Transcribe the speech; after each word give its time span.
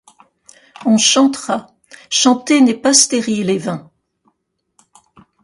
On 0.83 0.97
chantera; 0.97 1.67
chanter 2.09 2.59
n’est 2.61 2.73
pas 2.73 2.95
stérile 2.95 3.51
et 3.51 3.59
vain 3.59 3.91